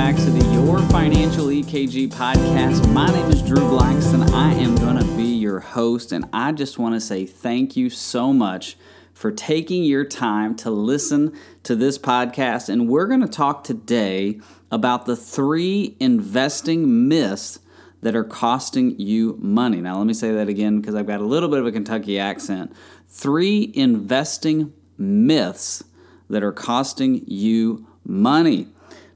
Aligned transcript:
back 0.00 0.16
to 0.16 0.30
the 0.30 0.42
Your 0.54 0.78
Financial 0.88 1.48
EKG 1.48 2.08
podcast. 2.08 2.90
My 2.90 3.06
name 3.12 3.30
is 3.30 3.42
Drew 3.42 3.58
Blackston. 3.58 4.32
I 4.32 4.54
am 4.54 4.74
going 4.76 4.96
to 4.96 5.04
be 5.14 5.24
your 5.24 5.60
host, 5.60 6.10
and 6.10 6.24
I 6.32 6.52
just 6.52 6.78
want 6.78 6.94
to 6.94 7.02
say 7.02 7.26
thank 7.26 7.76
you 7.76 7.90
so 7.90 8.32
much 8.32 8.78
for 9.12 9.30
taking 9.30 9.84
your 9.84 10.06
time 10.06 10.56
to 10.56 10.70
listen 10.70 11.38
to 11.64 11.76
this 11.76 11.98
podcast. 11.98 12.70
And 12.70 12.88
we're 12.88 13.08
going 13.08 13.20
to 13.20 13.28
talk 13.28 13.62
today 13.62 14.40
about 14.70 15.04
the 15.04 15.16
three 15.16 15.96
investing 16.00 17.06
myths 17.06 17.58
that 18.00 18.16
are 18.16 18.24
costing 18.24 18.98
you 18.98 19.36
money. 19.38 19.82
Now, 19.82 19.98
let 19.98 20.06
me 20.06 20.14
say 20.14 20.32
that 20.32 20.48
again 20.48 20.80
because 20.80 20.94
I've 20.94 21.06
got 21.06 21.20
a 21.20 21.26
little 21.26 21.50
bit 21.50 21.58
of 21.58 21.66
a 21.66 21.72
Kentucky 21.72 22.18
accent. 22.18 22.72
Three 23.10 23.70
investing 23.74 24.72
myths 24.96 25.84
that 26.30 26.42
are 26.42 26.52
costing 26.52 27.22
you 27.26 27.86
money. 28.06 28.68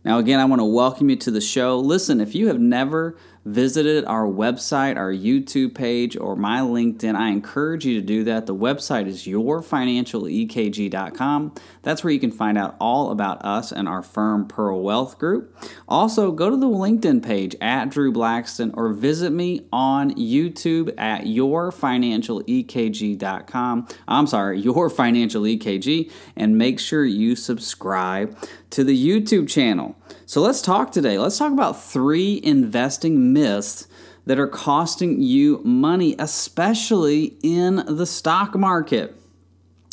Now, 0.05 0.19
again, 0.19 0.39
I 0.39 0.45
want 0.45 0.61
to 0.61 0.65
welcome 0.65 1.09
you 1.09 1.17
to 1.17 1.31
the 1.31 1.41
show. 1.41 1.79
Listen, 1.79 2.21
if 2.21 2.35
you 2.35 2.49
have 2.49 2.61
never 2.61 3.17
visited 3.45 4.05
our 4.07 4.27
website, 4.27 4.97
our 4.97 5.13
YouTube 5.13 5.75
page, 5.75 6.17
or 6.17 6.37
my 6.37 6.61
LinkedIn, 6.61 7.15
I 7.15 7.29
encourage 7.31 7.85
you 7.85 8.01
to 8.01 8.07
do 8.07 8.25
that. 8.25 8.47
The 8.47 8.55
website 8.55 9.07
is 9.07 9.25
yourfinancialekg.com. 9.25 11.55
That's 11.83 12.03
where 12.03 12.13
you 12.13 12.21
can 12.21 12.33
find 12.33 12.57
out 12.57 12.77
all 12.81 13.11
about 13.11 13.45
us 13.45 13.71
and 13.71 13.87
our 13.89 14.03
firm, 14.03 14.47
Pearl 14.47 14.83
Wealth 14.83 15.19
Group. 15.19 15.55
Also, 15.89 16.33
go 16.33 16.49
to 16.49 16.57
the 16.57 16.67
LinkedIn 16.67 17.23
page 17.23 17.55
at 17.61 17.91
Drew 17.91 18.11
Blackston 18.13 18.71
or 18.75 18.95
visit 18.95 19.31
me 19.31 19.67
on 19.73 20.15
YouTube 20.15 20.95
at 20.99 21.25
yourfinancialekg.com. 21.25 23.89
I'm 24.09 24.27
sorry, 24.27 24.61
Your 24.61 24.89
Financial 24.89 25.43
EKG, 25.43 26.11
and 26.37 26.57
make 26.57 26.81
sure 26.81 27.05
you 27.05 27.37
subscribe 27.37 28.39
to 28.71 28.83
the 28.83 28.97
YouTube 28.97 29.47
channel. 29.49 29.95
So 30.27 30.41
let's 30.41 30.63
talk 30.63 30.91
today. 30.91 31.19
Let's 31.19 31.37
talk 31.39 31.53
about 31.53 31.83
three 31.83 32.41
investing 32.43 33.34
myths 33.35 33.87
that 34.27 34.39
are 34.39 34.49
costing 34.49 35.21
you 35.21 35.61
money, 35.65 36.15
especially 36.19 37.37
in 37.43 37.85
the 37.87 38.07
stock 38.07 38.55
market. 38.55 39.15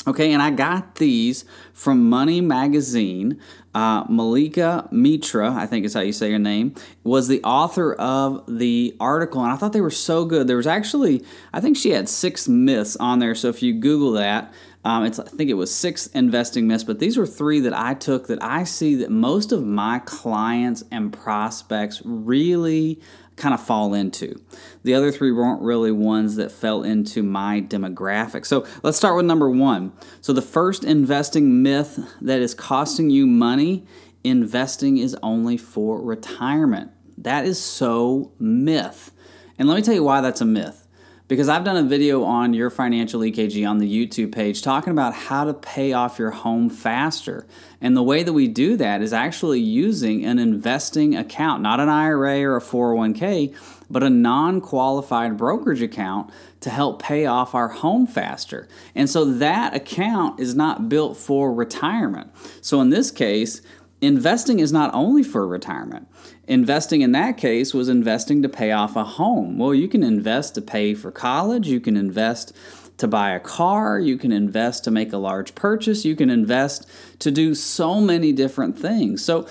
Okay, 0.07 0.33
and 0.33 0.41
I 0.41 0.49
got 0.49 0.95
these 0.95 1.45
from 1.73 2.09
Money 2.09 2.41
Magazine. 2.41 3.39
Uh, 3.73 4.03
Mallika 4.07 4.91
Mitra, 4.91 5.53
I 5.53 5.65
think 5.65 5.85
is 5.85 5.93
how 5.93 6.01
you 6.01 6.11
say 6.11 6.29
your 6.29 6.39
name, 6.39 6.75
was 7.03 7.27
the 7.27 7.41
author 7.43 7.93
of 7.93 8.43
the 8.47 8.95
article, 8.99 9.43
and 9.43 9.51
I 9.51 9.55
thought 9.55 9.73
they 9.73 9.79
were 9.79 9.91
so 9.91 10.25
good. 10.25 10.47
There 10.47 10.57
was 10.57 10.67
actually, 10.67 11.23
I 11.53 11.61
think 11.61 11.77
she 11.77 11.91
had 11.91 12.09
six 12.09 12.49
myths 12.49 12.97
on 12.97 13.19
there. 13.19 13.35
So 13.35 13.47
if 13.47 13.61
you 13.61 13.79
Google 13.79 14.13
that, 14.13 14.51
um, 14.83 15.05
it's 15.05 15.19
I 15.19 15.25
think 15.25 15.49
it 15.49 15.53
was 15.53 15.73
six 15.73 16.07
investing 16.07 16.67
myths, 16.67 16.83
but 16.83 16.99
these 16.99 17.15
were 17.15 17.27
three 17.27 17.59
that 17.61 17.73
I 17.73 17.93
took 17.93 18.27
that 18.27 18.41
I 18.43 18.63
see 18.63 18.95
that 18.95 19.11
most 19.11 19.51
of 19.51 19.63
my 19.63 19.99
clients 19.99 20.83
and 20.91 21.13
prospects 21.13 22.01
really 22.03 22.99
kind 23.35 23.53
of 23.53 23.61
fall 23.61 23.93
into. 23.93 24.39
The 24.83 24.93
other 24.93 25.11
three 25.11 25.31
weren't 25.31 25.61
really 25.61 25.91
ones 25.91 26.35
that 26.35 26.51
fell 26.51 26.83
into 26.83 27.23
my 27.23 27.61
demographic. 27.61 28.45
So 28.45 28.65
let's 28.83 28.97
start 28.97 29.15
with 29.15 29.25
number 29.25 29.49
one. 29.49 29.93
So 30.21 30.33
the 30.33 30.41
first 30.41 30.83
investing 30.83 31.63
myth 31.63 31.99
that 32.21 32.41
is 32.41 32.53
costing 32.53 33.09
you 33.09 33.25
money 33.25 33.85
investing 34.23 34.97
is 34.97 35.17
only 35.23 35.57
for 35.57 36.01
retirement. 36.01 36.91
That 37.17 37.45
is 37.45 37.59
so 37.59 38.31
myth. 38.39 39.11
And 39.57 39.67
let 39.67 39.75
me 39.75 39.81
tell 39.81 39.93
you 39.93 40.03
why 40.03 40.21
that's 40.21 40.41
a 40.41 40.45
myth 40.45 40.80
because 41.31 41.47
I've 41.47 41.63
done 41.63 41.77
a 41.77 41.83
video 41.83 42.25
on 42.25 42.53
your 42.53 42.69
financial 42.69 43.21
EKG 43.21 43.65
on 43.65 43.77
the 43.77 43.89
YouTube 43.89 44.33
page 44.33 44.61
talking 44.61 44.91
about 44.91 45.13
how 45.13 45.45
to 45.45 45.53
pay 45.53 45.93
off 45.93 46.19
your 46.19 46.31
home 46.31 46.69
faster. 46.69 47.47
And 47.79 47.95
the 47.95 48.03
way 48.03 48.21
that 48.21 48.33
we 48.33 48.49
do 48.49 48.75
that 48.75 49.01
is 49.01 49.13
actually 49.13 49.61
using 49.61 50.25
an 50.25 50.39
investing 50.39 51.15
account, 51.15 51.61
not 51.61 51.79
an 51.79 51.87
IRA 51.87 52.41
or 52.41 52.57
a 52.57 52.61
401k, 52.61 53.55
but 53.89 54.03
a 54.03 54.09
non 54.09 54.59
qualified 54.59 55.37
brokerage 55.37 55.81
account 55.81 56.29
to 56.59 56.69
help 56.69 57.01
pay 57.01 57.25
off 57.25 57.55
our 57.55 57.69
home 57.69 58.07
faster. 58.07 58.67
And 58.93 59.09
so 59.09 59.23
that 59.23 59.73
account 59.73 60.41
is 60.41 60.53
not 60.53 60.89
built 60.89 61.15
for 61.15 61.53
retirement. 61.53 62.29
So 62.59 62.81
in 62.81 62.89
this 62.89 63.09
case, 63.09 63.61
investing 64.01 64.59
is 64.59 64.73
not 64.73 64.93
only 64.93 65.23
for 65.23 65.47
retirement. 65.47 66.07
Investing 66.47 67.01
in 67.01 67.11
that 67.13 67.37
case 67.37 67.73
was 67.73 67.87
investing 67.87 68.41
to 68.41 68.49
pay 68.49 68.71
off 68.71 68.95
a 68.95 69.03
home. 69.03 69.57
Well, 69.57 69.73
you 69.73 69.87
can 69.87 70.03
invest 70.03 70.55
to 70.55 70.61
pay 70.61 70.93
for 70.93 71.11
college, 71.11 71.67
you 71.67 71.79
can 71.79 71.95
invest 71.95 72.53
to 72.97 73.07
buy 73.07 73.31
a 73.31 73.39
car, 73.39 73.99
you 73.99 74.17
can 74.17 74.31
invest 74.31 74.83
to 74.83 74.91
make 74.91 75.13
a 75.13 75.17
large 75.17 75.55
purchase, 75.55 76.03
you 76.03 76.15
can 76.15 76.29
invest 76.29 76.87
to 77.19 77.31
do 77.31 77.55
so 77.55 78.01
many 78.01 78.31
different 78.31 78.77
things. 78.77 79.23
So, 79.23 79.47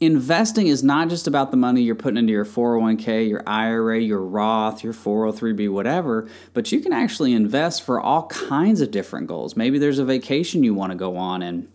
investing 0.00 0.66
is 0.66 0.82
not 0.82 1.08
just 1.08 1.26
about 1.26 1.50
the 1.50 1.56
money 1.58 1.82
you're 1.82 1.94
putting 1.94 2.16
into 2.16 2.32
your 2.32 2.46
401k, 2.46 3.28
your 3.28 3.42
IRA, 3.46 4.00
your 4.00 4.22
Roth, 4.22 4.82
your 4.82 4.94
403b, 4.94 5.70
whatever, 5.70 6.26
but 6.54 6.72
you 6.72 6.80
can 6.80 6.92
actually 6.92 7.34
invest 7.34 7.82
for 7.82 8.00
all 8.00 8.26
kinds 8.28 8.80
of 8.80 8.90
different 8.90 9.26
goals. 9.26 9.56
Maybe 9.56 9.78
there's 9.78 9.98
a 9.98 10.04
vacation 10.04 10.64
you 10.64 10.74
want 10.74 10.92
to 10.92 10.96
go 10.96 11.16
on 11.18 11.42
and 11.42 11.68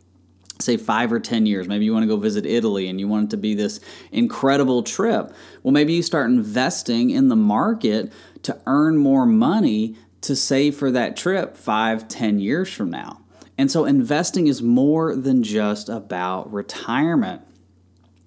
say 0.60 0.78
five 0.78 1.12
or 1.12 1.20
10 1.20 1.46
years. 1.46 1.68
Maybe 1.68 1.86
you 1.86 1.94
want 1.94 2.04
to 2.04 2.08
go 2.08 2.18
visit 2.18 2.46
Italy 2.46 2.88
and 2.88 3.00
you 3.00 3.08
want 3.08 3.26
it 3.26 3.30
to 3.32 3.38
be 3.38 3.56
this 3.56 3.80
incredible 4.12 4.84
trip. 4.84 5.34
Well, 5.64 5.72
maybe 5.72 5.94
you 5.94 6.02
start 6.02 6.30
investing 6.30 7.10
in 7.10 7.28
the 7.28 7.36
market 7.36 8.12
to 8.44 8.60
earn 8.66 8.98
more 8.98 9.26
money 9.26 9.96
to 10.22 10.36
save 10.36 10.76
for 10.76 10.92
that 10.92 11.18
trip 11.18 11.58
five, 11.58 12.08
ten 12.08 12.40
years 12.40 12.72
from 12.72 12.90
now. 12.90 13.22
And 13.58 13.72
so 13.72 13.86
investing 13.86 14.48
is 14.48 14.62
more 14.62 15.16
than 15.16 15.44
just 15.44 15.88
about 15.88 16.52
retirement. 16.52 17.42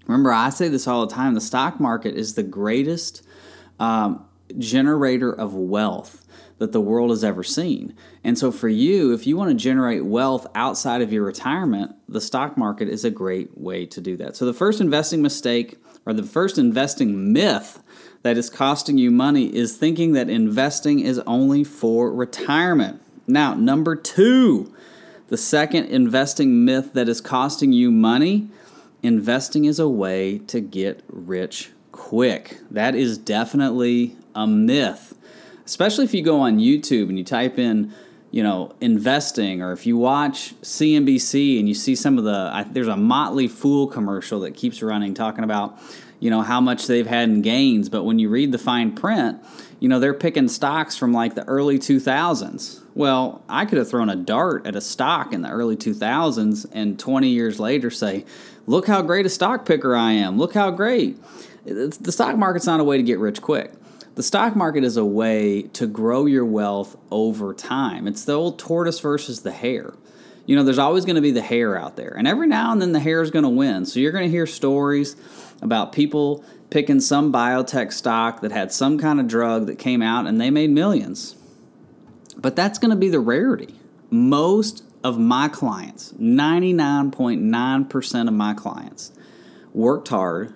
Remember, 0.06 0.32
I 0.32 0.50
say 0.50 0.68
this 0.68 0.86
all 0.86 1.06
the 1.06 1.14
time 1.14 1.34
the 1.34 1.40
stock 1.40 1.80
market 1.80 2.14
is 2.14 2.34
the 2.34 2.42
greatest 2.42 3.22
um, 3.78 4.26
generator 4.56 5.32
of 5.32 5.54
wealth 5.54 6.24
that 6.58 6.72
the 6.72 6.80
world 6.80 7.10
has 7.10 7.24
ever 7.24 7.42
seen. 7.42 7.94
And 8.24 8.38
so, 8.38 8.50
for 8.50 8.68
you, 8.68 9.12
if 9.12 9.26
you 9.26 9.36
want 9.36 9.50
to 9.50 9.56
generate 9.56 10.04
wealth 10.04 10.46
outside 10.54 11.02
of 11.02 11.12
your 11.12 11.24
retirement, 11.24 11.94
the 12.08 12.20
stock 12.20 12.56
market 12.56 12.88
is 12.88 13.04
a 13.04 13.10
great 13.10 13.56
way 13.56 13.86
to 13.86 14.00
do 14.00 14.16
that. 14.18 14.36
So, 14.36 14.44
the 14.44 14.52
first 14.52 14.80
investing 14.80 15.22
mistake 15.22 15.78
or 16.04 16.12
the 16.12 16.22
first 16.22 16.58
investing 16.58 17.32
myth 17.32 17.82
that 18.22 18.36
is 18.36 18.50
costing 18.50 18.98
you 18.98 19.10
money 19.10 19.54
is 19.54 19.76
thinking 19.76 20.12
that 20.12 20.28
investing 20.28 21.00
is 21.00 21.18
only 21.20 21.64
for 21.64 22.12
retirement. 22.12 23.00
Now, 23.26 23.54
number 23.54 23.94
two, 23.94 24.74
the 25.28 25.36
second 25.36 25.86
investing 25.86 26.64
myth 26.64 26.94
that 26.94 27.08
is 27.08 27.20
costing 27.20 27.72
you 27.72 27.90
money 27.90 28.48
investing 29.02 29.64
is 29.66 29.78
a 29.78 29.88
way 29.88 30.38
to 30.38 30.60
get 30.60 31.02
rich 31.08 31.70
quick. 31.92 32.58
That 32.70 32.94
is 32.94 33.18
definitely 33.18 34.16
a 34.34 34.46
myth 34.46 35.14
especially 35.68 36.02
if 36.06 36.14
you 36.14 36.22
go 36.22 36.40
on 36.40 36.58
YouTube 36.58 37.10
and 37.10 37.18
you 37.18 37.24
type 37.24 37.58
in, 37.58 37.92
you 38.30 38.42
know, 38.42 38.74
investing, 38.80 39.60
or 39.60 39.72
if 39.72 39.84
you 39.86 39.98
watch 39.98 40.58
CNBC 40.62 41.58
and 41.58 41.68
you 41.68 41.74
see 41.74 41.94
some 41.94 42.16
of 42.16 42.24
the, 42.24 42.50
I, 42.52 42.62
there's 42.62 42.88
a 42.88 42.96
Motley 42.96 43.48
Fool 43.48 43.86
commercial 43.86 44.40
that 44.40 44.54
keeps 44.54 44.80
running 44.82 45.12
talking 45.12 45.44
about, 45.44 45.78
you 46.20 46.30
know, 46.30 46.40
how 46.40 46.58
much 46.58 46.86
they've 46.86 47.06
had 47.06 47.28
in 47.28 47.42
gains. 47.42 47.90
But 47.90 48.04
when 48.04 48.18
you 48.18 48.30
read 48.30 48.50
the 48.50 48.58
fine 48.58 48.94
print, 48.94 49.44
you 49.78 49.90
know, 49.90 50.00
they're 50.00 50.14
picking 50.14 50.48
stocks 50.48 50.96
from 50.96 51.12
like 51.12 51.34
the 51.34 51.44
early 51.44 51.78
2000s. 51.78 52.82
Well, 52.94 53.44
I 53.46 53.66
could 53.66 53.76
have 53.76 53.90
thrown 53.90 54.08
a 54.08 54.16
dart 54.16 54.66
at 54.66 54.74
a 54.74 54.80
stock 54.80 55.34
in 55.34 55.42
the 55.42 55.50
early 55.50 55.76
2000s 55.76 56.66
and 56.72 56.98
20 56.98 57.28
years 57.28 57.60
later 57.60 57.90
say, 57.90 58.24
look 58.66 58.86
how 58.86 59.02
great 59.02 59.26
a 59.26 59.30
stock 59.30 59.66
picker 59.66 59.94
I 59.94 60.12
am. 60.12 60.38
Look 60.38 60.54
how 60.54 60.70
great. 60.70 61.18
The 61.66 62.10
stock 62.10 62.38
market's 62.38 62.64
not 62.64 62.80
a 62.80 62.84
way 62.84 62.96
to 62.96 63.02
get 63.02 63.18
rich 63.18 63.42
quick. 63.42 63.70
The 64.18 64.22
stock 64.24 64.56
market 64.56 64.82
is 64.82 64.96
a 64.96 65.04
way 65.04 65.62
to 65.74 65.86
grow 65.86 66.26
your 66.26 66.44
wealth 66.44 66.96
over 67.08 67.54
time. 67.54 68.08
It's 68.08 68.24
the 68.24 68.32
old 68.32 68.58
tortoise 68.58 68.98
versus 68.98 69.42
the 69.42 69.52
hare. 69.52 69.94
You 70.44 70.56
know, 70.56 70.64
there's 70.64 70.80
always 70.80 71.04
going 71.04 71.14
to 71.14 71.22
be 71.22 71.30
the 71.30 71.40
hare 71.40 71.78
out 71.78 71.94
there, 71.94 72.16
and 72.18 72.26
every 72.26 72.48
now 72.48 72.72
and 72.72 72.82
then 72.82 72.90
the 72.90 72.98
hare 72.98 73.22
is 73.22 73.30
going 73.30 73.44
to 73.44 73.48
win. 73.48 73.86
So 73.86 74.00
you're 74.00 74.10
going 74.10 74.24
to 74.24 74.30
hear 74.30 74.44
stories 74.44 75.14
about 75.62 75.92
people 75.92 76.44
picking 76.68 76.98
some 76.98 77.32
biotech 77.32 77.92
stock 77.92 78.40
that 78.40 78.50
had 78.50 78.72
some 78.72 78.98
kind 78.98 79.20
of 79.20 79.28
drug 79.28 79.66
that 79.66 79.78
came 79.78 80.02
out 80.02 80.26
and 80.26 80.40
they 80.40 80.50
made 80.50 80.70
millions. 80.70 81.36
But 82.36 82.56
that's 82.56 82.80
going 82.80 82.90
to 82.90 82.96
be 82.96 83.10
the 83.10 83.20
rarity. 83.20 83.76
Most 84.10 84.82
of 85.04 85.16
my 85.16 85.46
clients, 85.46 86.12
99.9% 86.14 88.26
of 88.26 88.34
my 88.34 88.52
clients, 88.52 89.12
worked 89.72 90.08
hard, 90.08 90.54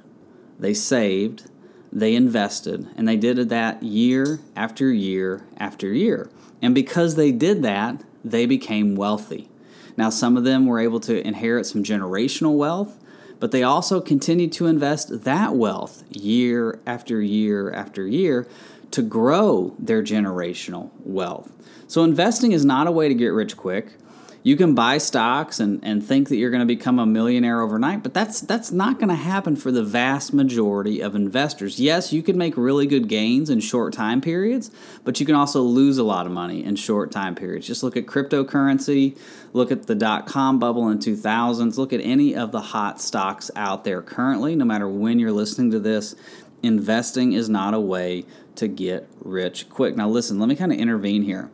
they 0.59 0.75
saved, 0.75 1.49
they 1.93 2.15
invested 2.15 2.89
and 2.97 3.07
they 3.07 3.17
did 3.17 3.51
that 3.51 3.83
year 3.83 4.41
after 4.57 4.91
year 4.91 5.45
after 5.59 5.93
year. 5.93 6.31
And 6.63 6.75
because 6.75 7.17
they 7.17 7.33
did 7.33 7.63
that, 7.63 8.03
they 8.25 8.47
became 8.47 8.95
wealthy. 8.95 9.49
Now, 9.97 10.09
some 10.09 10.37
of 10.37 10.45
them 10.45 10.67
were 10.67 10.81
able 10.81 11.01
to 11.01 11.27
inherit 11.27 11.67
some 11.67 11.83
generational 11.83 12.57
wealth, 12.57 12.99
but 13.41 13.51
they 13.51 13.63
also 13.63 14.01
continued 14.01 14.53
to 14.53 14.67
invest 14.67 15.25
that 15.25 15.55
wealth 15.55 16.05
year 16.11 16.81
after 16.87 17.21
year 17.21 17.71
after 17.73 18.07
year 18.07 18.49
to 18.93 19.03
grow 19.03 19.75
their 19.79 20.03
generational 20.03 20.91
wealth. 21.01 21.53
So, 21.89 22.05
investing 22.05 22.53
is 22.53 22.65
not 22.65 22.87
a 22.87 22.93
way 22.93 23.09
to 23.09 23.15
get 23.15 23.29
rich 23.29 23.57
quick. 23.57 23.95
You 24.45 24.57
can 24.57 24.75
buy 24.75 24.99
stocks 24.99 25.61
and, 25.61 25.79
and 25.85 26.05
think 26.05 26.29
that 26.29 26.37
you're 26.37 26.51
going 26.51 26.67
to 26.67 26.67
become 26.67 26.99
a 26.99 27.07
millionaire 27.07 27.61
overnight, 27.61 28.03
but 28.03 28.13
that's 28.13 28.41
that's 28.41 28.73
not 28.73 28.99
going 28.99 29.09
to 29.09 29.15
happen 29.15 29.55
for 29.55 29.71
the 29.71 29.85
vast 29.85 30.35
majority 30.35 31.01
of 31.01 31.15
investors. 31.15 31.79
Yes, 31.79 32.13
you 32.13 32.25
can 32.25 32.37
make 32.37 32.57
really 32.57 32.87
good 32.87 33.07
gains 33.07 33.51
in 33.51 33.61
short 33.61 33.93
time 33.93 34.21
periods, 34.21 34.73
but 35.05 35.21
you 35.21 35.27
can 35.27 35.37
also 35.37 35.63
lose 35.63 35.97
a 35.99 36.03
lot 36.03 36.27
of 36.27 36.33
money 36.33 36.65
in 36.65 36.75
short 36.75 37.13
time 37.13 37.37
periods. 37.37 37.69
Just 37.69 37.85
look 37.85 37.97
at 37.97 38.07
cryptocurrency, 38.07 39.17
look 39.53 39.71
at 39.71 39.87
the 39.87 39.95
dot 39.95 40.27
com 40.27 40.59
bubble 40.59 40.89
in 40.89 40.99
2000s, 40.99 41.79
look 41.79 41.93
at 41.93 42.01
any 42.01 42.35
of 42.35 42.51
the 42.51 42.61
hot 42.61 43.01
stocks 43.01 43.49
out 43.55 43.85
there 43.85 44.03
currently, 44.03 44.57
no 44.57 44.65
matter 44.65 44.89
when 44.89 45.21
you're 45.21 45.31
listening 45.31 45.71
to 45.71 45.79
this. 45.79 46.17
Investing 46.65 47.33
is 47.33 47.49
not 47.49 47.75
a 47.75 47.81
way 47.81 48.25
to 48.57 48.67
get 48.67 49.09
rich 49.21 49.69
quick. 49.69 49.97
Now, 49.97 50.09
listen, 50.09 50.41
let 50.41 50.49
me 50.49 50.57
kind 50.57 50.73
of 50.73 50.79
intervene 50.79 51.23
here. 51.23 51.51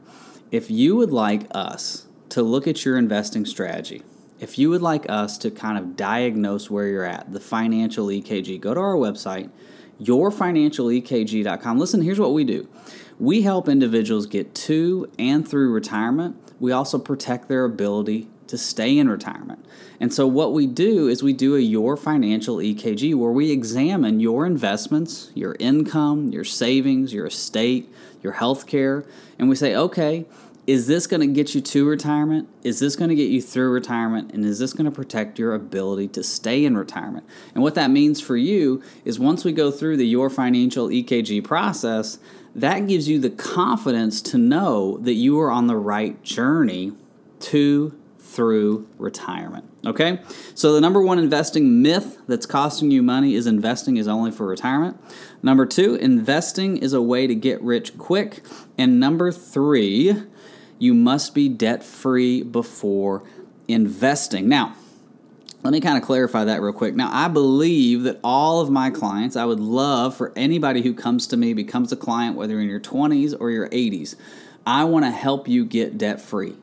If 0.50 0.70
you 0.70 0.96
would 0.96 1.12
like 1.12 1.46
us 1.50 2.07
to 2.38 2.43
look 2.44 2.69
at 2.69 2.85
your 2.85 2.96
investing 2.96 3.44
strategy, 3.44 4.00
if 4.38 4.61
you 4.61 4.70
would 4.70 4.81
like 4.81 5.11
us 5.11 5.37
to 5.38 5.50
kind 5.50 5.76
of 5.76 5.96
diagnose 5.96 6.70
where 6.70 6.87
you're 6.87 7.02
at, 7.02 7.32
the 7.32 7.40
financial 7.40 8.06
EKG, 8.06 8.61
go 8.61 8.73
to 8.75 8.79
our 8.79 8.94
website, 8.94 9.50
yourfinancialekg.com. 10.00 11.79
Listen, 11.81 12.00
here's 12.00 12.20
what 12.20 12.32
we 12.32 12.44
do 12.44 12.69
we 13.19 13.43
help 13.43 13.69
individuals 13.69 14.26
get 14.26 14.55
to 14.55 15.11
and 15.19 15.49
through 15.49 15.73
retirement. 15.73 16.37
We 16.61 16.70
also 16.70 17.00
protect 17.00 17.49
their 17.49 17.64
ability 17.64 18.29
to 18.46 18.56
stay 18.56 18.96
in 18.96 19.08
retirement. 19.08 19.67
And 19.99 20.14
so, 20.14 20.25
what 20.29 20.52
we 20.52 20.69
do 20.69 21.08
is 21.08 21.25
we 21.25 21.32
do 21.32 21.56
a 21.56 21.61
Your 21.61 21.96
Financial 21.96 22.58
EKG 22.58 23.17
where 23.17 23.32
we 23.32 23.50
examine 23.50 24.20
your 24.20 24.46
investments, 24.46 25.32
your 25.34 25.56
income, 25.58 26.29
your 26.29 26.44
savings, 26.44 27.12
your 27.12 27.26
estate, 27.26 27.93
your 28.23 28.34
health 28.34 28.69
care, 28.69 29.05
and 29.41 29.49
we 29.49 29.56
say, 29.56 29.75
okay, 29.75 30.25
is 30.69 30.87
this 30.87 31.06
going 31.06 31.23
to 31.23 31.26
get 31.26 31.55
you 31.55 31.62
to 31.62 31.88
retirement? 31.88 32.47
Is 32.62 32.79
this 32.79 32.94
going 32.94 33.09
to 33.09 33.15
get 33.15 33.31
you 33.31 33.41
through 33.41 33.70
retirement? 33.70 34.32
And 34.35 34.44
is 34.44 34.59
this 34.59 34.75
going 34.75 34.85
to 34.85 34.91
protect 34.91 35.38
your 35.38 35.55
ability 35.55 36.09
to 36.09 36.23
stay 36.23 36.62
in 36.62 36.76
retirement? 36.76 37.25
And 37.55 37.62
what 37.62 37.75
that 37.76 37.91
means 37.91 38.20
for 38.20 38.37
you 38.37 38.82
is 39.03 39.19
once 39.19 39.47
we 39.47 39.53
go 39.53 39.70
through 39.70 39.97
the 39.97 40.06
Your 40.06 40.29
Financial 40.29 40.88
EKG 40.88 41.43
process, 41.43 42.19
that 42.55 42.87
gives 42.87 43.09
you 43.09 43.19
the 43.19 43.31
confidence 43.31 44.20
to 44.20 44.37
know 44.37 44.99
that 44.99 45.15
you 45.15 45.41
are 45.41 45.50
on 45.50 45.69
the 45.69 45.76
right 45.76 46.23
journey 46.23 46.93
to 47.41 47.99
through 48.19 48.87
retirement. 48.99 49.65
Okay? 49.87 50.20
So, 50.55 50.75
the 50.75 50.82
number 50.82 51.00
one 51.00 51.19
investing 51.19 51.81
myth 51.81 52.19
that's 52.26 52.44
costing 52.44 52.91
you 52.91 53.03
money 53.03 53.35
is 53.35 53.47
investing 53.47 53.97
is 53.97 54.06
only 54.06 54.31
for 54.31 54.47
retirement. 54.47 55.00
Number 55.43 55.65
two, 55.65 55.94
investing 55.94 56.76
is 56.76 56.93
a 56.93 57.00
way 57.00 57.26
to 57.26 57.35
get 57.35 57.62
rich 57.62 57.97
quick. 57.97 58.43
And 58.76 59.00
number 59.00 59.32
three, 59.32 60.15
you 60.79 60.95
must 60.95 61.35
be 61.35 61.49
debt 61.49 61.83
free 61.83 62.43
before 62.43 63.25
investing. 63.67 64.49
Now, 64.49 64.75
let 65.63 65.73
me 65.73 65.81
kind 65.81 65.99
of 65.99 66.05
clarify 66.05 66.45
that 66.45 66.63
real 66.63 66.73
quick. 66.73 66.95
Now, 66.95 67.11
I 67.13 67.29
believe 67.29 68.05
that 68.05 68.21
all 68.23 68.61
of 68.61 68.71
my 68.71 68.91
clients, 68.91 69.35
I 69.37 69.45
would 69.45 69.61
love 69.61 70.17
for 70.17 70.33
anybody 70.37 70.83
who 70.83 70.95
comes 70.95 71.27
to 71.29 71.37
me, 71.37 71.53
becomes 71.53 71.91
a 71.91 71.97
client, 71.97 72.37
whether 72.37 72.61
in 72.61 72.69
your 72.69 72.81
20s 72.81 73.35
or 73.39 73.51
your 73.51 73.69
80s, 73.69 74.15
I 74.65 74.85
want 74.85 75.05
to 75.05 75.11
help 75.11 75.49
you 75.49 75.65
get 75.65 75.99
debt 75.99 76.21
free. 76.21 76.55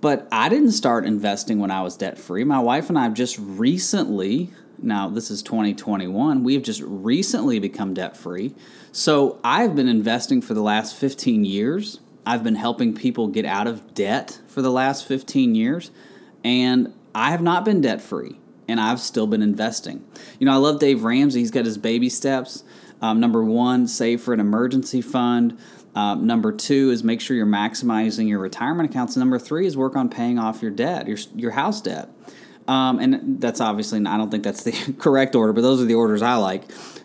But 0.00 0.26
I 0.32 0.48
didn't 0.48 0.72
start 0.72 1.04
investing 1.04 1.60
when 1.60 1.70
I 1.70 1.82
was 1.82 1.96
debt 1.96 2.18
free. 2.18 2.44
My 2.44 2.58
wife 2.58 2.88
and 2.88 2.98
I 2.98 3.04
have 3.04 3.14
just 3.14 3.38
recently, 3.38 4.50
now 4.78 5.08
this 5.08 5.30
is 5.30 5.42
2021, 5.42 6.42
we 6.42 6.54
have 6.54 6.62
just 6.62 6.80
recently 6.80 7.60
become 7.60 7.94
debt 7.94 8.16
free. 8.16 8.54
So 8.90 9.38
I've 9.44 9.76
been 9.76 9.88
investing 9.88 10.40
for 10.40 10.54
the 10.54 10.62
last 10.62 10.96
15 10.96 11.44
years. 11.44 12.00
I've 12.24 12.44
been 12.44 12.54
helping 12.54 12.94
people 12.94 13.28
get 13.28 13.44
out 13.44 13.66
of 13.66 13.94
debt 13.94 14.40
for 14.46 14.62
the 14.62 14.70
last 14.70 15.06
15 15.06 15.54
years, 15.54 15.90
and 16.44 16.92
I 17.14 17.30
have 17.30 17.42
not 17.42 17.64
been 17.64 17.80
debt 17.80 18.00
free, 18.00 18.38
and 18.68 18.80
I've 18.80 19.00
still 19.00 19.26
been 19.26 19.42
investing. 19.42 20.04
You 20.38 20.46
know, 20.46 20.52
I 20.52 20.56
love 20.56 20.78
Dave 20.78 21.04
Ramsey. 21.04 21.40
He's 21.40 21.50
got 21.50 21.64
his 21.64 21.78
baby 21.78 22.08
steps. 22.08 22.64
Um, 23.00 23.18
number 23.18 23.42
one, 23.42 23.88
save 23.88 24.20
for 24.20 24.32
an 24.32 24.40
emergency 24.40 25.00
fund. 25.00 25.58
Um, 25.94 26.26
number 26.26 26.52
two 26.52 26.90
is 26.90 27.04
make 27.04 27.20
sure 27.20 27.36
you're 27.36 27.44
maximizing 27.44 28.28
your 28.28 28.38
retirement 28.38 28.88
accounts. 28.88 29.16
Number 29.16 29.38
three 29.38 29.66
is 29.66 29.76
work 29.76 29.96
on 29.96 30.08
paying 30.08 30.38
off 30.38 30.62
your 30.62 30.70
debt, 30.70 31.06
your 31.06 31.18
your 31.34 31.50
house 31.50 31.82
debt. 31.82 32.08
Um, 32.68 33.00
and 33.00 33.40
that's 33.40 33.60
obviously, 33.60 34.04
I 34.06 34.16
don't 34.16 34.30
think 34.30 34.44
that's 34.44 34.62
the 34.62 34.94
correct 34.98 35.34
order, 35.34 35.52
but 35.52 35.62
those 35.62 35.82
are 35.82 35.84
the 35.84 35.94
orders 35.94 36.22
I 36.22 36.36
like. 36.36 36.62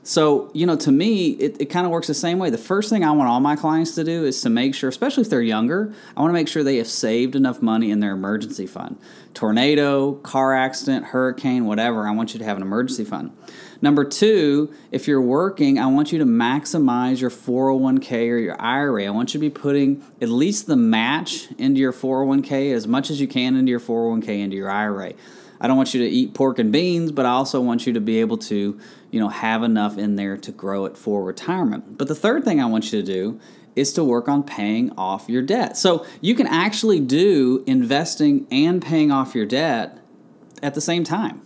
So, 0.07 0.49
you 0.53 0.65
know, 0.65 0.77
to 0.77 0.91
me, 0.93 1.31
it, 1.31 1.59
it 1.59 1.65
kind 1.65 1.85
of 1.85 1.91
works 1.91 2.07
the 2.07 2.13
same 2.13 2.39
way. 2.39 2.49
The 2.49 2.57
first 2.57 2.89
thing 2.89 3.03
I 3.03 3.11
want 3.11 3.29
all 3.29 3.41
my 3.41 3.57
clients 3.57 3.93
to 3.95 4.05
do 4.05 4.23
is 4.23 4.41
to 4.43 4.49
make 4.49 4.73
sure, 4.73 4.87
especially 4.87 5.23
if 5.23 5.29
they're 5.29 5.41
younger, 5.41 5.93
I 6.15 6.21
want 6.21 6.29
to 6.29 6.33
make 6.33 6.47
sure 6.47 6.63
they 6.63 6.77
have 6.77 6.87
saved 6.87 7.35
enough 7.35 7.61
money 7.61 7.91
in 7.91 7.99
their 7.99 8.13
emergency 8.13 8.67
fund. 8.67 8.97
Tornado, 9.33 10.13
car 10.13 10.53
accident, 10.53 11.07
hurricane, 11.07 11.65
whatever, 11.65 12.07
I 12.07 12.11
want 12.11 12.31
you 12.31 12.39
to 12.39 12.45
have 12.45 12.55
an 12.55 12.63
emergency 12.63 13.03
fund. 13.03 13.35
Number 13.81 14.05
two, 14.05 14.73
if 14.91 15.09
you're 15.09 15.21
working, 15.21 15.77
I 15.77 15.87
want 15.87 16.13
you 16.13 16.19
to 16.19 16.25
maximize 16.25 17.19
your 17.19 17.29
401k 17.29 18.29
or 18.29 18.37
your 18.37 18.61
IRA. 18.61 19.07
I 19.07 19.09
want 19.09 19.33
you 19.33 19.41
to 19.41 19.45
be 19.45 19.49
putting 19.49 20.05
at 20.21 20.29
least 20.29 20.67
the 20.67 20.77
match 20.77 21.51
into 21.57 21.81
your 21.81 21.91
401k 21.91 22.73
as 22.73 22.87
much 22.87 23.09
as 23.09 23.19
you 23.19 23.27
can 23.27 23.57
into 23.57 23.71
your 23.71 23.81
401k 23.81 24.39
into 24.39 24.55
your 24.55 24.71
IRA. 24.71 25.15
I 25.59 25.67
don't 25.67 25.77
want 25.77 25.93
you 25.93 26.01
to 26.01 26.07
eat 26.07 26.33
pork 26.33 26.59
and 26.59 26.71
beans, 26.71 27.11
but 27.11 27.25
I 27.25 27.29
also 27.29 27.61
want 27.61 27.87
you 27.87 27.93
to 27.93 28.01
be 28.01 28.19
able 28.19 28.37
to 28.37 28.79
you 29.11 29.19
know, 29.19 29.29
have 29.29 29.63
enough 29.63 29.97
in 29.97 30.15
there 30.15 30.37
to 30.37 30.51
grow 30.51 30.85
it 30.85 30.97
for 30.97 31.23
retirement. 31.23 31.97
But 31.97 32.07
the 32.07 32.15
third 32.15 32.43
thing 32.43 32.61
I 32.61 32.65
want 32.65 32.91
you 32.91 33.01
to 33.01 33.05
do 33.05 33.39
is 33.75 33.93
to 33.93 34.03
work 34.03 34.27
on 34.27 34.43
paying 34.43 34.91
off 34.97 35.29
your 35.29 35.41
debt. 35.41 35.77
So 35.77 36.05
you 36.19 36.35
can 36.35 36.47
actually 36.47 36.99
do 36.99 37.63
investing 37.67 38.47
and 38.51 38.81
paying 38.81 39.11
off 39.11 39.35
your 39.35 39.45
debt 39.45 39.99
at 40.63 40.73
the 40.73 40.81
same 40.81 41.03
time. 41.03 41.41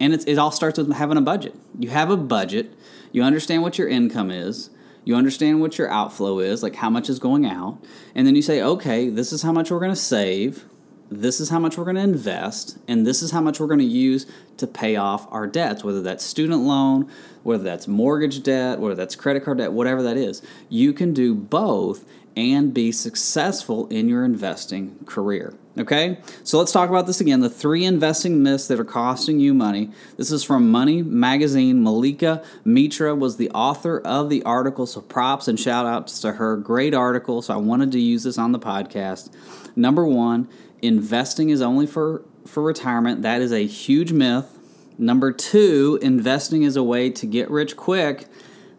And 0.00 0.12
it 0.12 0.38
all 0.38 0.50
starts 0.50 0.78
with 0.78 0.92
having 0.92 1.18
a 1.18 1.22
budget. 1.22 1.54
You 1.78 1.90
have 1.90 2.10
a 2.10 2.16
budget, 2.16 2.74
you 3.12 3.22
understand 3.22 3.62
what 3.62 3.78
your 3.78 3.88
income 3.88 4.30
is, 4.30 4.70
you 5.04 5.14
understand 5.14 5.60
what 5.60 5.78
your 5.78 5.88
outflow 5.90 6.40
is, 6.40 6.62
like 6.62 6.76
how 6.76 6.90
much 6.90 7.08
is 7.08 7.18
going 7.18 7.46
out, 7.46 7.78
and 8.14 8.26
then 8.26 8.34
you 8.34 8.42
say, 8.42 8.62
okay, 8.62 9.08
this 9.10 9.32
is 9.32 9.42
how 9.42 9.52
much 9.52 9.70
we're 9.70 9.78
going 9.78 9.92
to 9.92 9.96
save 9.96 10.64
this 11.10 11.40
is 11.40 11.48
how 11.50 11.58
much 11.58 11.76
we're 11.76 11.84
going 11.84 11.96
to 11.96 12.02
invest, 12.02 12.78
and 12.88 13.06
this 13.06 13.22
is 13.22 13.30
how 13.30 13.40
much 13.40 13.60
we're 13.60 13.66
going 13.66 13.78
to 13.78 13.84
use 13.84 14.26
to 14.56 14.66
pay 14.66 14.96
off 14.96 15.30
our 15.32 15.46
debts, 15.46 15.84
whether 15.84 16.02
that's 16.02 16.24
student 16.24 16.62
loan, 16.62 17.10
whether 17.42 17.62
that's 17.62 17.86
mortgage 17.86 18.42
debt, 18.42 18.78
whether 18.78 18.94
that's 18.94 19.16
credit 19.16 19.44
card 19.44 19.58
debt, 19.58 19.72
whatever 19.72 20.02
that 20.02 20.16
is. 20.16 20.42
You 20.68 20.92
can 20.92 21.12
do 21.12 21.34
both 21.34 22.04
and 22.36 22.74
be 22.74 22.90
successful 22.90 23.86
in 23.88 24.08
your 24.08 24.24
investing 24.24 24.98
career. 25.06 25.54
Okay? 25.78 26.18
So 26.42 26.58
let's 26.58 26.72
talk 26.72 26.88
about 26.88 27.06
this 27.06 27.20
again. 27.20 27.40
The 27.40 27.50
three 27.50 27.84
investing 27.84 28.42
myths 28.42 28.66
that 28.68 28.80
are 28.80 28.84
costing 28.84 29.38
you 29.40 29.54
money. 29.54 29.90
This 30.16 30.32
is 30.32 30.42
from 30.42 30.70
Money 30.70 31.02
Magazine. 31.02 31.84
Mallika 31.84 32.44
Mitra 32.64 33.14
was 33.14 33.36
the 33.36 33.50
author 33.50 34.00
of 34.00 34.30
the 34.30 34.42
article. 34.42 34.86
So 34.86 35.00
props 35.00 35.48
and 35.48 35.58
shout 35.58 35.86
outs 35.86 36.20
to 36.20 36.32
her. 36.32 36.56
Great 36.56 36.94
article. 36.94 37.42
So 37.42 37.54
I 37.54 37.58
wanted 37.58 37.92
to 37.92 38.00
use 38.00 38.24
this 38.24 38.38
on 38.38 38.52
the 38.52 38.58
podcast. 38.58 39.30
Number 39.76 40.06
one, 40.06 40.48
investing 40.84 41.50
is 41.50 41.60
only 41.60 41.86
for, 41.86 42.22
for 42.46 42.62
retirement. 42.62 43.22
That 43.22 43.40
is 43.40 43.52
a 43.52 43.66
huge 43.66 44.12
myth. 44.12 44.58
Number 44.98 45.32
two, 45.32 45.98
investing 46.02 46.62
is 46.62 46.76
a 46.76 46.82
way 46.82 47.10
to 47.10 47.26
get 47.26 47.50
rich 47.50 47.76
quick. 47.76 48.26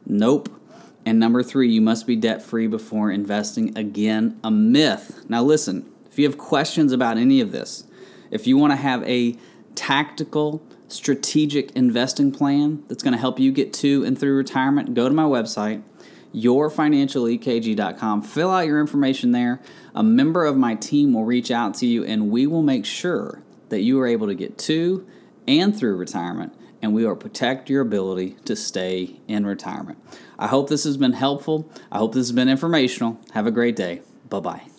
Nope. 0.05 0.50
And 1.05 1.19
number 1.19 1.43
three, 1.43 1.69
you 1.69 1.81
must 1.81 2.07
be 2.07 2.15
debt 2.15 2.41
free 2.41 2.67
before 2.67 3.12
investing. 3.12 3.77
Again, 3.77 4.39
a 4.43 4.50
myth. 4.50 5.25
Now, 5.29 5.43
listen, 5.43 5.91
if 6.09 6.17
you 6.17 6.25
have 6.25 6.38
questions 6.38 6.91
about 6.91 7.17
any 7.17 7.41
of 7.41 7.51
this, 7.51 7.85
if 8.31 8.47
you 8.47 8.57
want 8.57 8.71
to 8.71 8.77
have 8.77 9.03
a 9.03 9.35
tactical, 9.75 10.63
strategic 10.88 11.71
investing 11.74 12.31
plan 12.31 12.83
that's 12.88 13.03
going 13.03 13.13
to 13.13 13.19
help 13.19 13.39
you 13.39 13.51
get 13.51 13.74
to 13.74 14.03
and 14.03 14.17
through 14.17 14.35
retirement, 14.35 14.93
go 14.93 15.07
to 15.07 15.13
my 15.13 15.24
website, 15.24 15.83
yourfinancialekg.com. 16.36 18.22
Fill 18.22 18.51
out 18.51 18.68
your 18.68 18.80
information 18.80 19.32
there. 19.32 19.62
A 19.94 20.04
member 20.04 20.46
of 20.46 20.58
my 20.58 20.75
team 20.75 21.13
will 21.13 21.25
reach 21.25 21.51
out 21.51 21.74
to 21.75 21.86
you 21.86 22.04
and 22.04 22.30
we 22.30 22.46
will 22.46 22.63
make 22.63 22.86
sure 22.86 23.42
that 23.70 23.82
you 23.82 24.00
are 24.00 24.08
able 24.08 24.27
to 24.27 24.36
get 24.36 24.58
to 24.60 25.08
and 25.48 25.77
through 25.77 25.96
retirement 25.96 26.54
and 26.82 26.94
we 26.94 27.06
will 27.06 27.15
protect 27.15 27.70
your 27.70 27.82
ability 27.82 28.38
to 28.46 28.56
stay 28.56 29.20
in 29.27 29.46
retirement. 29.46 29.98
I 30.38 30.48
hope 30.48 30.70
this 30.70 30.84
has 30.84 30.98
been 30.98 31.13
helpful. 31.13 31.72
I 31.92 31.98
hope 31.98 32.13
this 32.13 32.27
has 32.27 32.32
been 32.32 32.50
informational. 32.50 33.20
Have 33.34 33.48
a 33.48 33.51
great 33.51 33.75
day. 33.75 34.01
Bye 34.30 34.39
bye. 34.39 34.75